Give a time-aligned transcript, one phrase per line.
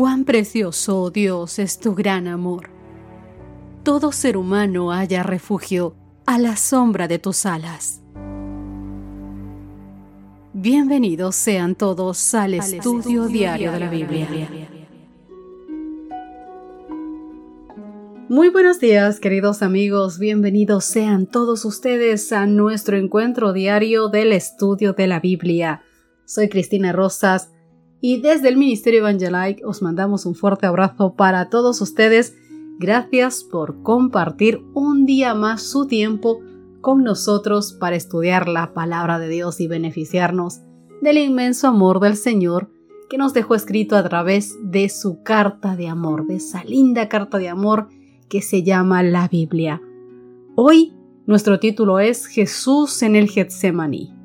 [0.00, 2.70] Cuán precioso, oh Dios, es tu gran amor.
[3.82, 5.94] Todo ser humano haya refugio
[6.24, 8.00] a la sombra de tus alas.
[10.54, 14.48] Bienvenidos sean todos al, estudio, diario de la Biblia.
[18.30, 20.18] Muy buenos días, queridos amigos.
[20.18, 25.82] Bienvenidos sean todos ustedes a nuestro encuentro diario del estudio de la Biblia.
[26.24, 27.50] Soy Cristina Rosas
[28.00, 32.34] y desde el Ministerio Evangelike os mandamos un fuerte abrazo para todos ustedes.
[32.78, 36.40] Gracias por compartir un día más su tiempo
[36.80, 40.60] con nosotros para estudiar la palabra de Dios y beneficiarnos
[41.02, 42.70] del inmenso amor del Señor
[43.10, 47.38] que nos dejó escrito a través de su carta de amor, de esa linda carta
[47.38, 47.88] de amor
[48.28, 49.82] que se llama la Biblia.
[50.54, 50.94] Hoy
[51.26, 54.19] nuestro título es Jesús en el Getsemaní.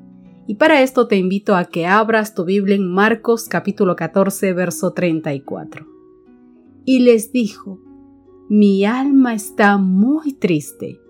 [0.48, 4.92] Y para esto te invito a que abras tu Biblia en Marcos capítulo 14, verso
[4.92, 5.86] 34.
[6.84, 7.80] Y les dijo,
[8.48, 11.00] mi alma está muy triste,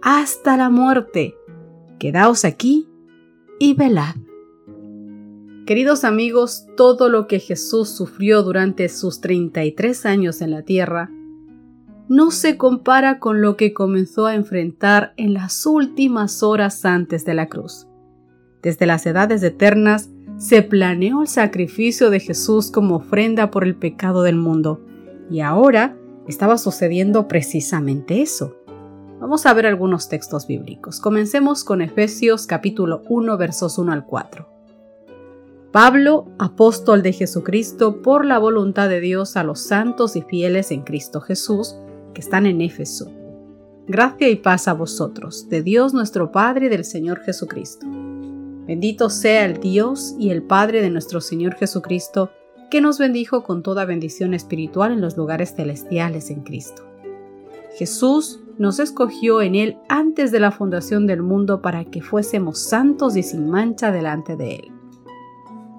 [0.00, 1.34] hasta la muerte.
[1.98, 2.88] Quedaos aquí
[3.58, 4.14] y velad.
[5.66, 11.10] Queridos amigos, todo lo que Jesús sufrió durante sus 33 años en la tierra
[12.08, 17.34] no se compara con lo que comenzó a enfrentar en las últimas horas antes de
[17.34, 17.87] la cruz.
[18.68, 24.22] Desde las edades eternas se planeó el sacrificio de Jesús como ofrenda por el pecado
[24.22, 24.84] del mundo,
[25.30, 28.58] y ahora estaba sucediendo precisamente eso.
[29.20, 31.00] Vamos a ver algunos textos bíblicos.
[31.00, 34.46] Comencemos con Efesios capítulo 1 versos 1 al 4.
[35.72, 40.82] Pablo, apóstol de Jesucristo por la voluntad de Dios a los santos y fieles en
[40.82, 41.74] Cristo Jesús,
[42.12, 43.10] que están en Éfeso.
[43.86, 47.86] Gracia y paz a vosotros, de Dios nuestro Padre y del Señor Jesucristo.
[48.68, 52.30] Bendito sea el Dios y el Padre de nuestro Señor Jesucristo,
[52.70, 56.82] que nos bendijo con toda bendición espiritual en los lugares celestiales en Cristo.
[57.78, 63.16] Jesús nos escogió en Él antes de la fundación del mundo para que fuésemos santos
[63.16, 64.72] y sin mancha delante de Él.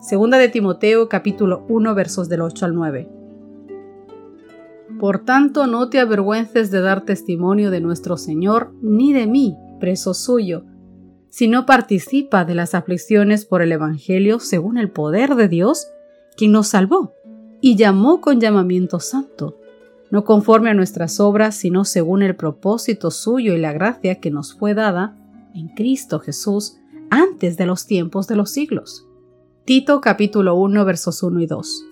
[0.02, 3.10] Segunda de Timoteo capítulo 1 versos del 8 al 9.
[5.00, 10.16] Por tanto, no te avergüences de dar testimonio de nuestro Señor, ni de mí, preso
[10.16, 10.64] suyo,
[11.30, 15.88] sino participa de las aflicciones por el Evangelio según el poder de Dios,
[16.36, 17.14] quien nos salvó
[17.62, 19.58] y llamó con llamamiento santo,
[20.12, 24.54] no conforme a nuestras obras, sino según el propósito suyo y la gracia que nos
[24.54, 25.16] fue dada
[25.54, 26.78] en Cristo Jesús
[27.10, 29.06] antes de los tiempos de los siglos.
[29.66, 31.86] Tito capítulo 1 versos 1 y 2.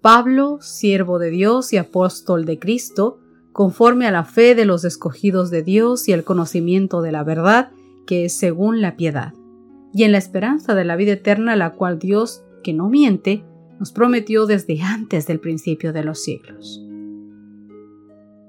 [0.00, 3.20] Pablo, siervo de Dios y apóstol de Cristo,
[3.52, 7.70] conforme a la fe de los escogidos de Dios y el conocimiento de la verdad,
[8.10, 9.34] que es según la piedad,
[9.92, 13.44] y en la esperanza de la vida eterna, la cual Dios, que no miente,
[13.78, 16.84] nos prometió desde antes del principio de los siglos.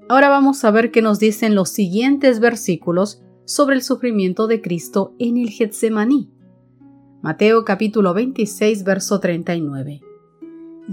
[0.08, 5.14] Ahora vamos a ver qué nos dicen los siguientes versículos sobre el sufrimiento de Cristo
[5.20, 6.28] en el Getsemaní.
[7.22, 10.00] Mateo capítulo 26, verso 39.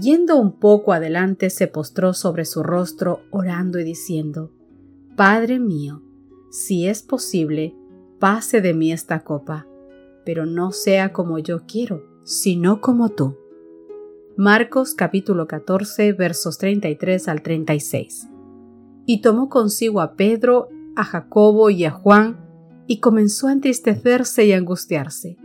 [0.00, 4.52] Yendo un poco adelante se postró sobre su rostro orando y diciendo,
[5.16, 6.04] Padre mío,
[6.52, 7.74] si es posible,
[8.20, 9.66] pase de mí esta copa,
[10.26, 13.36] pero no sea como yo quiero, sino como tú.
[14.36, 18.28] Marcos capítulo 14 versos 33 al 36.
[19.06, 22.38] Y tomó consigo a Pedro, a Jacobo y a Juan,
[22.86, 25.38] y comenzó a entristecerse y angustiarse.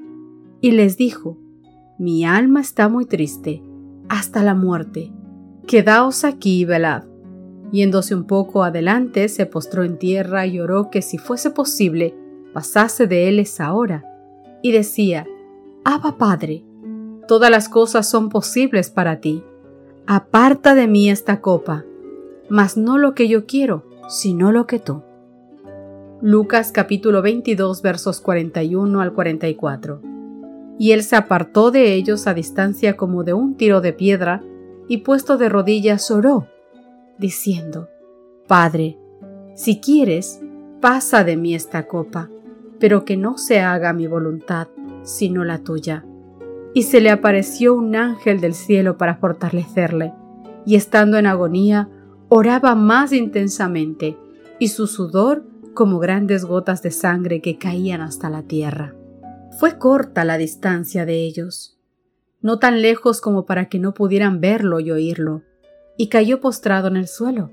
[0.59, 1.38] Y les dijo,
[1.97, 3.63] Mi alma está muy triste,
[4.09, 5.13] hasta la muerte.
[5.66, 7.06] Quedaos aquí y velad.
[7.72, 12.13] Yéndose un poco adelante, se postró en tierra y oró que si fuese posible,
[12.55, 14.05] pasase de él esa hora,
[14.61, 15.27] y decía,
[15.83, 16.63] Abba Padre,
[17.27, 19.43] todas las cosas son posibles para ti.
[20.07, 21.83] Aparta de mí esta copa,
[22.47, 25.03] mas no lo que yo quiero, sino lo que tú.
[26.21, 30.00] Lucas capítulo 22 versos 41 al 44.
[30.80, 34.41] Y él se apartó de ellos a distancia como de un tiro de piedra,
[34.88, 36.47] y puesto de rodillas oró,
[37.18, 37.89] diciendo,
[38.47, 38.97] Padre,
[39.56, 40.39] si quieres,
[40.80, 42.30] pasa de mí esta copa
[42.85, 44.67] pero que no se haga mi voluntad,
[45.01, 46.05] sino la tuya.
[46.75, 50.13] Y se le apareció un ángel del cielo para fortalecerle,
[50.67, 51.89] y estando en agonía,
[52.29, 54.19] oraba más intensamente,
[54.59, 58.93] y su sudor como grandes gotas de sangre que caían hasta la tierra.
[59.59, 61.79] Fue corta la distancia de ellos,
[62.43, 65.41] no tan lejos como para que no pudieran verlo y oírlo,
[65.97, 67.49] y cayó postrado en el suelo.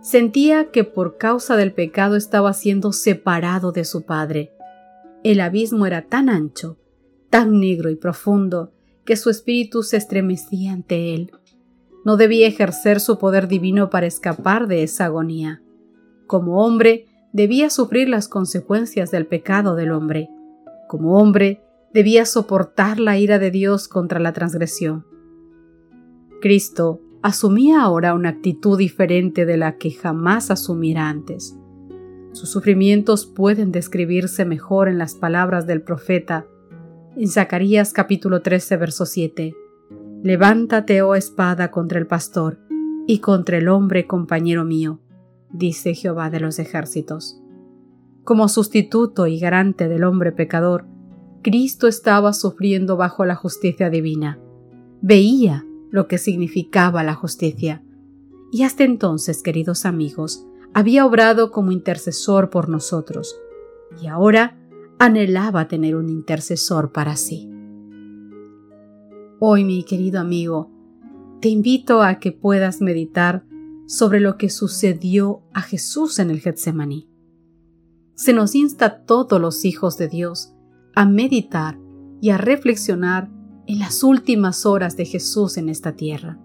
[0.00, 4.53] Sentía que por causa del pecado estaba siendo separado de su Padre.
[5.24, 6.78] El abismo era tan ancho,
[7.30, 8.72] tan negro y profundo,
[9.06, 11.32] que su espíritu se estremecía ante él.
[12.04, 15.62] no debía ejercer su poder divino para escapar de esa agonía.
[16.26, 20.28] Como hombre, debía sufrir las consecuencias del pecado del hombre.
[20.86, 21.62] Como hombre,
[21.94, 25.06] debía soportar la ira de Dios contra la transgresión.
[26.42, 31.56] Cristo asumía ahora una actitud diferente de la que jamás asumiera antes.
[32.34, 36.48] Sus sufrimientos pueden describirse mejor en las palabras del profeta
[37.16, 39.54] en Zacarías capítulo 13 verso 7.
[40.24, 42.58] Levántate, oh espada, contra el pastor
[43.06, 44.98] y contra el hombre compañero mío,
[45.52, 47.40] dice Jehová de los ejércitos.
[48.24, 50.86] Como sustituto y garante del hombre pecador,
[51.40, 54.40] Cristo estaba sufriendo bajo la justicia divina.
[55.00, 57.84] Veía lo que significaba la justicia.
[58.50, 63.36] Y hasta entonces, queridos amigos, había obrado como intercesor por nosotros,
[64.02, 64.58] y ahora
[64.98, 67.48] anhelaba tener un intercesor para sí.
[69.38, 70.70] Hoy, mi querido amigo,
[71.40, 73.44] te invito a que puedas meditar
[73.86, 77.08] sobre lo que sucedió a Jesús en el Getsemaní.
[78.14, 80.54] Se nos insta a todos los hijos de Dios
[80.94, 81.78] a meditar
[82.20, 83.30] y a reflexionar
[83.66, 86.38] en las últimas horas de Jesús en esta tierra.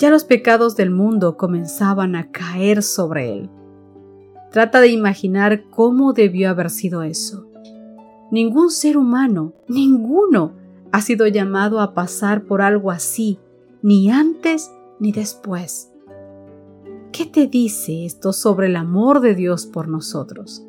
[0.00, 3.50] Ya los pecados del mundo comenzaban a caer sobre él.
[4.50, 7.46] Trata de imaginar cómo debió haber sido eso.
[8.30, 10.54] Ningún ser humano, ninguno,
[10.90, 13.38] ha sido llamado a pasar por algo así,
[13.82, 15.92] ni antes ni después.
[17.12, 20.64] ¿Qué te dice esto sobre el amor de Dios por nosotros?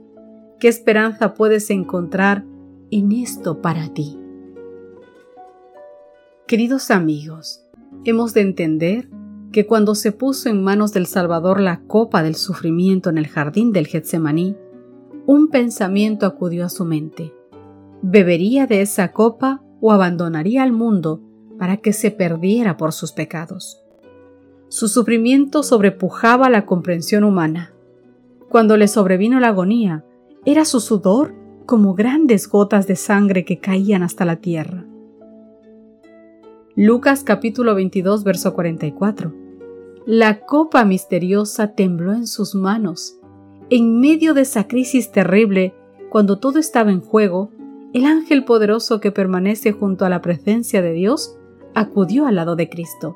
[0.60, 2.44] ¿Qué esperanza puedes encontrar
[2.89, 4.19] en esto para ti?
[6.48, 7.66] Queridos amigos,
[8.04, 9.21] hemos de entender
[9.51, 13.71] que cuando se puso en manos del Salvador la copa del sufrimiento en el jardín
[13.71, 14.56] del Getsemaní,
[15.25, 17.33] un pensamiento acudió a su mente.
[18.01, 21.21] ¿Bebería de esa copa o abandonaría al mundo
[21.59, 23.83] para que se perdiera por sus pecados?
[24.69, 27.74] Su sufrimiento sobrepujaba la comprensión humana.
[28.50, 30.06] Cuando le sobrevino la agonía,
[30.45, 34.86] era su sudor como grandes gotas de sangre que caían hasta la tierra.
[36.75, 39.41] Lucas capítulo 22 verso 44.
[40.07, 43.19] La copa misteriosa tembló en sus manos.
[43.69, 45.75] En medio de esa crisis terrible,
[46.09, 47.51] cuando todo estaba en juego,
[47.94, 51.38] el ángel poderoso que permanece junto a la presencia de Dios
[51.75, 53.15] acudió al lado de Cristo,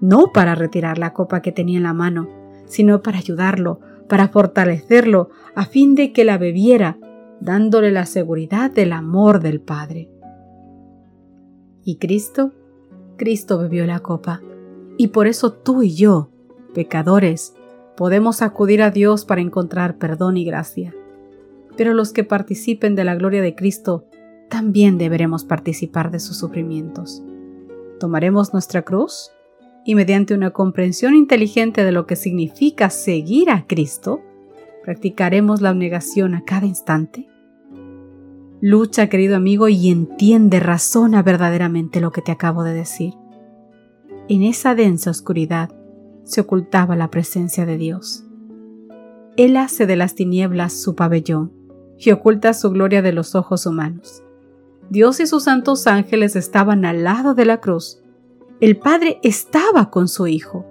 [0.00, 2.28] no para retirar la copa que tenía en la mano,
[2.66, 6.98] sino para ayudarlo, para fortalecerlo, a fin de que la bebiera,
[7.40, 10.08] dándole la seguridad del amor del Padre.
[11.82, 12.52] ¿Y Cristo?
[13.16, 14.40] Cristo bebió la copa
[14.96, 16.30] y por eso tú y yo,
[16.74, 17.54] pecadores,
[17.96, 20.94] podemos acudir a Dios para encontrar perdón y gracia.
[21.76, 24.06] Pero los que participen de la gloria de Cristo
[24.48, 27.22] también deberemos participar de sus sufrimientos.
[27.98, 29.30] Tomaremos nuestra cruz
[29.84, 34.20] y mediante una comprensión inteligente de lo que significa seguir a Cristo,
[34.84, 37.28] practicaremos la abnegación a cada instante.
[38.60, 43.14] Lucha, querido amigo, y entiende, razona verdaderamente lo que te acabo de decir.
[44.28, 45.70] En esa densa oscuridad
[46.24, 48.24] se ocultaba la presencia de Dios.
[49.36, 51.52] Él hace de las tinieblas su pabellón
[51.98, 54.22] y oculta su gloria de los ojos humanos.
[54.90, 58.00] Dios y sus santos ángeles estaban al lado de la cruz.
[58.60, 60.64] El Padre estaba con su Hijo.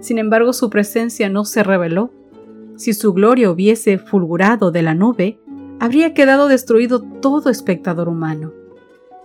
[0.00, 2.10] Sin embargo, su presencia no se reveló.
[2.76, 5.38] Si su gloria hubiese fulgurado de la nube,
[5.80, 8.52] habría quedado destruido todo espectador humano.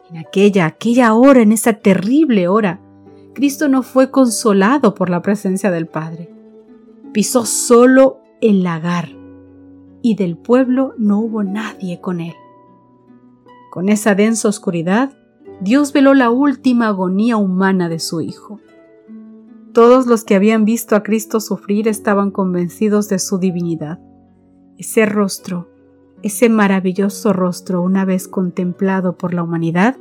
[0.10, 2.80] En aquella, aquella hora, en esa terrible hora,
[3.38, 6.34] Cristo no fue consolado por la presencia del Padre.
[7.14, 9.10] Pisó solo el lagar
[10.02, 12.34] y del pueblo no hubo nadie con él.
[13.70, 15.16] Con esa densa oscuridad,
[15.62, 18.60] Dios veló la última agonía humana de su Hijo.
[19.72, 24.00] Todos los que habían visto a Cristo sufrir estaban convencidos de su divinidad.
[24.80, 25.70] Ese rostro,
[26.24, 29.96] ese maravilloso rostro, una vez contemplado por la humanidad,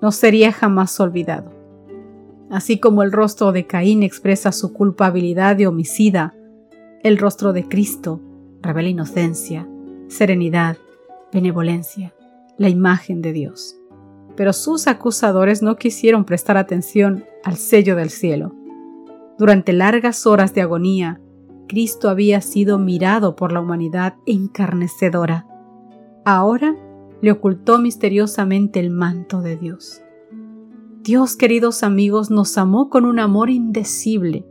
[0.00, 1.59] no sería jamás olvidado.
[2.50, 6.34] Así como el rostro de Caín expresa su culpabilidad de homicida,
[7.04, 8.20] el rostro de Cristo
[8.60, 9.68] revela inocencia,
[10.08, 10.76] serenidad,
[11.32, 12.12] benevolencia,
[12.58, 13.76] la imagen de Dios.
[14.36, 18.52] Pero sus acusadores no quisieron prestar atención al sello del cielo.
[19.38, 21.20] Durante largas horas de agonía,
[21.68, 25.46] Cristo había sido mirado por la humanidad encarnecedora.
[26.24, 26.74] Ahora
[27.22, 30.02] le ocultó misteriosamente el manto de Dios.
[31.10, 34.46] Dios, queridos amigos, nos amó con un amor indecible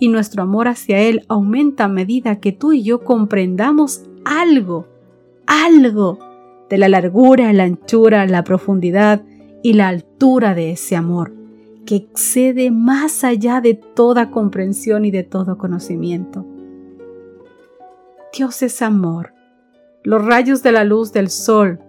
[0.00, 4.86] y nuestro amor hacia Él aumenta a medida que tú y yo comprendamos algo,
[5.46, 6.18] algo
[6.70, 9.20] de la largura, la anchura, la profundidad
[9.62, 11.34] y la altura de ese amor,
[11.84, 16.46] que excede más allá de toda comprensión y de todo conocimiento.
[18.34, 19.34] Dios es amor.
[20.04, 21.80] Los rayos de la luz del sol,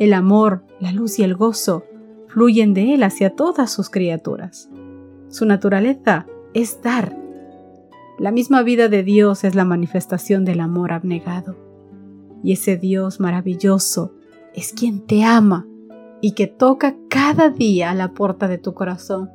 [0.00, 1.84] el amor, la luz y el gozo
[2.32, 4.70] fluyen de Él hacia todas sus criaturas.
[5.28, 7.14] Su naturaleza es dar.
[8.18, 11.56] La misma vida de Dios es la manifestación del amor abnegado.
[12.42, 14.14] Y ese Dios maravilloso
[14.54, 15.66] es quien te ama
[16.22, 19.30] y que toca cada día a la puerta de tu corazón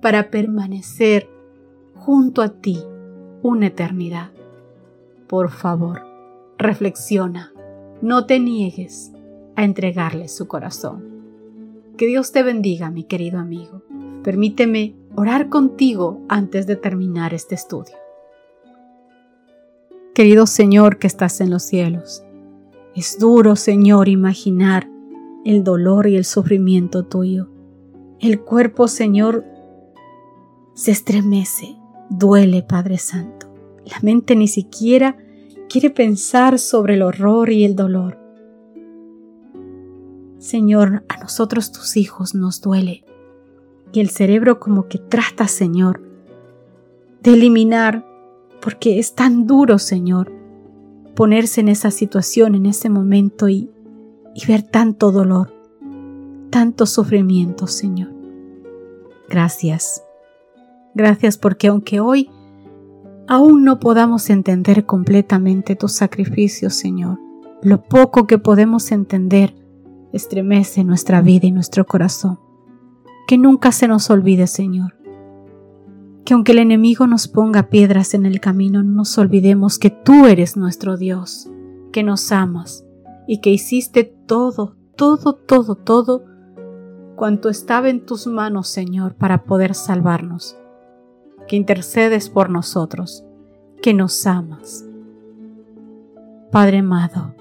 [0.00, 1.28] para permanecer
[1.96, 2.78] junto a ti
[3.42, 4.30] una eternidad.
[5.26, 6.02] Por favor,
[6.58, 7.52] reflexiona,
[8.02, 9.10] no te niegues
[9.56, 11.15] a entregarle su corazón.
[11.96, 13.82] Que Dios te bendiga, mi querido amigo.
[14.22, 17.96] Permíteme orar contigo antes de terminar este estudio.
[20.14, 22.22] Querido Señor que estás en los cielos,
[22.94, 24.90] es duro, Señor, imaginar
[25.44, 27.48] el dolor y el sufrimiento tuyo.
[28.20, 29.44] El cuerpo, Señor,
[30.74, 31.76] se estremece,
[32.10, 33.46] duele, Padre Santo.
[33.84, 35.16] La mente ni siquiera
[35.68, 38.25] quiere pensar sobre el horror y el dolor.
[40.46, 43.02] Señor, a nosotros tus hijos nos duele.
[43.92, 46.00] Y el cerebro como que trata, Señor,
[47.20, 48.06] de eliminar,
[48.60, 50.32] porque es tan duro, Señor,
[51.16, 53.68] ponerse en esa situación, en ese momento y
[54.46, 55.52] ver tanto dolor,
[56.50, 58.12] tanto sufrimiento, Señor.
[59.28, 60.04] Gracias.
[60.94, 62.30] Gracias porque aunque hoy
[63.26, 67.18] aún no podamos entender completamente tu sacrificio, Señor,
[67.62, 69.65] lo poco que podemos entender
[70.16, 72.38] estremece nuestra vida y nuestro corazón.
[73.26, 74.96] Que nunca se nos olvide, Señor.
[76.24, 80.26] Que aunque el enemigo nos ponga piedras en el camino, no nos olvidemos que tú
[80.26, 81.48] eres nuestro Dios,
[81.92, 82.84] que nos amas
[83.26, 86.24] y que hiciste todo, todo, todo, todo
[87.16, 90.56] cuanto estaba en tus manos, Señor, para poder salvarnos,
[91.48, 93.24] que intercedes por nosotros,
[93.82, 94.84] que nos amas.
[96.52, 97.34] Padre amado,